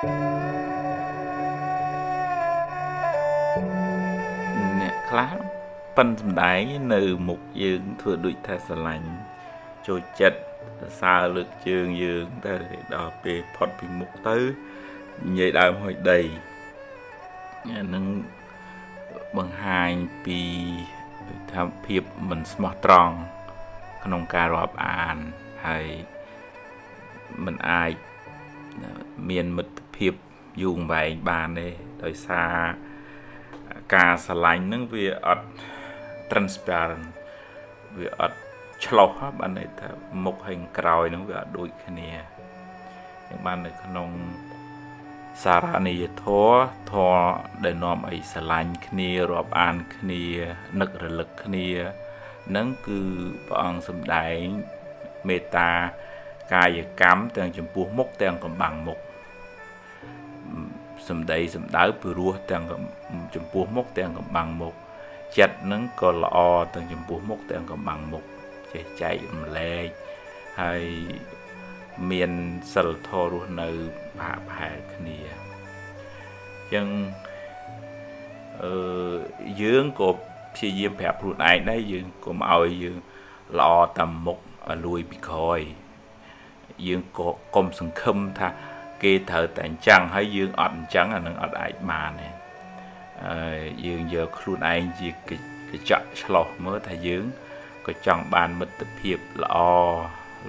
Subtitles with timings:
[0.00, 5.32] អ្នកខ្លះ
[5.96, 6.60] ប៉ិនសំដែង
[6.94, 9.10] នៅមុខយើងធ្វើដូចថាស្រឡាញ់
[9.86, 10.40] ចូលចិត្ត
[10.80, 12.54] សរសើរលើកជើងយើងតែ
[12.94, 14.36] ដល់ពេលផុតពីមុខទៅ
[15.26, 16.20] និយាយដើមហុយដី
[17.72, 18.04] អានឹង
[19.36, 19.90] បង្ហាញ
[20.24, 20.40] ពី
[21.52, 23.14] ថាភាពមិនស្មោះត្រង់
[24.04, 25.16] ក្នុងការរាប់អាន
[25.66, 25.86] ហើយ
[27.44, 27.92] มันអាច
[29.30, 30.14] មានមិត្ត ភាព
[30.62, 31.68] យូរអង្វែងបានទេ
[32.04, 32.54] ដោយសារ
[33.94, 35.46] ការស្រឡាញ់ហ្នឹងវាអត់
[36.30, 37.06] transparent
[37.98, 38.38] វាអត់
[38.84, 39.88] ឆ្លោះបានន័យថា
[40.24, 42.10] មុខហើយក្រោយហ្នឹងវាអត់ដូចគ្នា
[43.28, 44.10] យ៉ាងបាននៅក្នុង
[45.42, 46.60] សារនីយធម៌
[46.92, 47.22] ធម៌
[47.64, 50.22] ដែលនាំឲ្យស្រឡាញ់គ្នារាប់អានគ្នា
[50.80, 51.68] នឹករលឹកគ្នា
[52.56, 53.00] នឹងគឺ
[53.46, 54.42] ព្រះអង្គសម្ដែង
[55.28, 55.70] មេត្តា
[56.54, 58.98] កាយកម្មទាំងចំពោះមុខទាំងកំបាំងមុខ
[61.08, 62.62] សម្ដីសម្ដៅពីរោះទាំង
[63.34, 64.74] ចំពោះមុខទាំងកំបាំងមុខ
[65.38, 66.38] ចិត្តនឹងក៏ល្អ
[66.74, 68.24] ទាំងចំពោះមុខទាំងកំបាំងមុខ
[68.72, 69.88] ចេះចែករំលែក
[70.60, 70.84] ហើយ
[72.10, 72.30] មាន
[72.72, 73.68] សិលធម៌រស់នៅ
[74.20, 76.86] ផាកផែគ្នាអញ្ចឹង
[78.62, 79.16] អឺ
[79.62, 80.10] យើងក៏
[80.54, 82.96] ព្យាយាមប្រាប់ខ្លួនឯងដែរយើងកុំឲ្យយើង
[83.58, 84.38] ល្អតាមមុខ
[84.86, 85.60] លួយពីក្រោយ
[86.86, 88.48] យើងក៏កុំសង្ឃឹមថា
[89.02, 92.28] គេត្រូវតែអញ្ចឹងហើយយើងអត់អញ្ចឹងអានឹងអត់អាចបានទេ
[93.24, 97.24] អឺយើងយកខ្លួនឯងជាកញ្ចក់ឆ្លោះមើលថាយើង
[97.86, 99.56] ក៏ចង់បានមិត្តភាពល្អ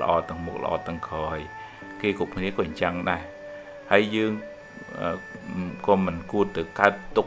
[0.00, 1.38] ល្អទាំងមុខល្អទាំងក្រោយ
[2.00, 3.22] គេគ្រប់គ្នាក៏អញ្ចឹងដែរ
[3.92, 4.32] ហើយយើង
[5.86, 7.26] ក៏មិនគួរទៅកើតទុក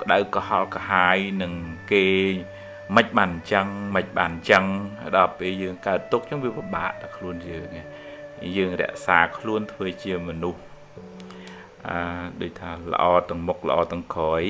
[0.00, 1.52] ក្តៅក្រហល់ក្រហាយនឹង
[1.92, 2.04] គេ
[2.96, 4.64] មិនបានអញ្ចឹងមិនបានអញ្ចឹង
[5.16, 7.66] ដល់ពេលយើងកើតទុកអញ្ចឹងវាពិបាកដល់ខ្លួនយើង
[8.56, 10.60] យើងរក្សាខ្លួនធ្វើជាមនុស្ស
[11.88, 11.96] អឺ
[12.40, 14.42] ដូចថាល្អទាំងមុខល្អទាំងក្រោយ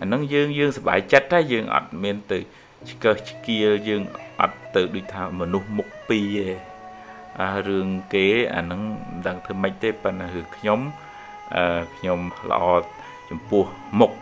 [0.00, 2.38] អាហ្នឹងយើងយើងសប្បាយចិត្តតែយើងអត់មានទៅ
[2.90, 4.02] ឆ្កឹះឆ្កៀលយើង
[4.40, 6.76] អត់ទៅដូចថាមនុស្សមុខពីរទេ
[7.40, 10.80] អារឿងគេអាហ្នឹងមិនដឹងធ្វើម៉េចទេប៉ុន្តែគឺខ្ញុំ
[11.56, 12.18] អឺខ្ញុំ
[12.50, 12.62] ល្អ
[13.28, 13.64] ចំពោះ
[14.00, 14.12] មុខ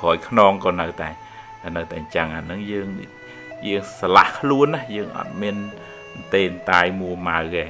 [0.00, 1.08] ក្រោយខ្នងក៏នៅតែ
[1.76, 2.88] នៅតែអញ្ចឹងអាហ្នឹងយើង
[3.68, 5.56] យើងឆ្លាស់ខ្លួនណាយើងអត់មាន
[6.34, 7.64] ទេនតាយមួម៉ៅទេ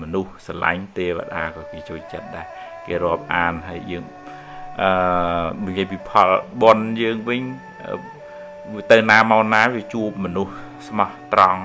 [0.00, 2.46] មនុស្សស្រឡាញ់ទេវតាក៏គេជួយចិត្តដែរ
[2.86, 4.04] គេរាប់អានហើយយើង
[4.82, 6.28] អឺនិយាយពីផល
[6.62, 7.40] បនយើងវិញ
[8.92, 10.54] ទៅណាមកណាវាជួបមនុស្ស
[10.88, 11.62] ស្មោះត្រង់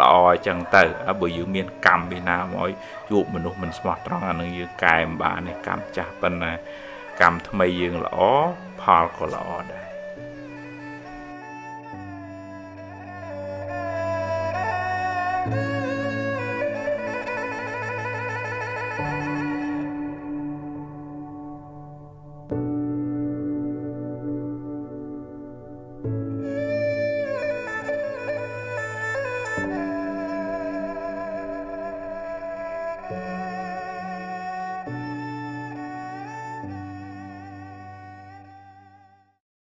[0.00, 0.82] ល្អអញ្ចឹងទៅ
[1.20, 2.70] បើយើងមានកម្មពីណាមក
[3.10, 6.52] ជួបមនុស្សមិនស្មោះត្រង់អានឹងយើងកែមិនបានទេកម្មចាស់ប៉ុន្តែ
[7.20, 8.18] កម្មថ្មីយើងល្អ
[8.80, 9.93] ផលក៏ល្អដែរ